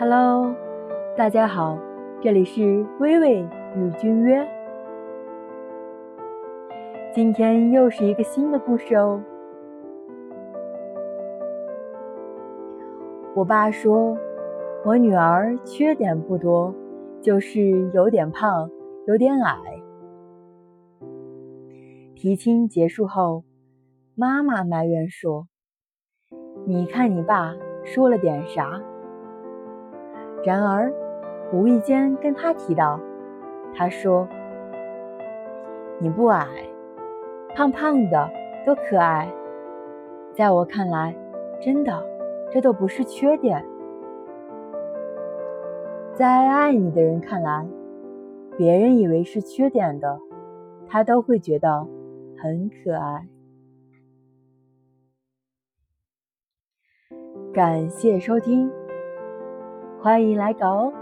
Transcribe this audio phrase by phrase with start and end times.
[0.00, 0.56] Hello，
[1.14, 1.78] 大家好，
[2.22, 4.48] 这里是微微与君约。
[7.12, 9.22] 今天又是一个新的故事哦。
[13.34, 14.16] 我爸说，
[14.86, 16.74] 我女儿缺点不多，
[17.20, 17.60] 就是
[17.92, 18.70] 有点胖，
[19.06, 19.54] 有点矮。
[22.14, 23.44] 提亲结束后，
[24.14, 25.46] 妈妈埋怨说
[26.64, 27.54] ：“你看你爸
[27.84, 28.80] 说了点啥？”
[30.42, 30.92] 然而，
[31.52, 32.98] 无意间跟他提到，
[33.74, 34.26] 他说
[36.00, 36.46] ：“你不矮，
[37.54, 38.30] 胖胖的
[38.64, 39.30] 多可爱。
[40.32, 41.14] 在我看来，
[41.60, 42.02] 真的，
[42.50, 43.62] 这都不是缺点。
[46.14, 47.66] 在爱你的人看来，
[48.56, 50.18] 别人以为是缺点的，
[50.88, 51.86] 他都会觉得
[52.38, 53.28] 很可爱。”
[57.52, 58.70] 感谢收听。
[60.02, 60.99] 欢迎来搞哦！